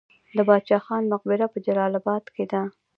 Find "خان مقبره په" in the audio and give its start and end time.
0.85-1.57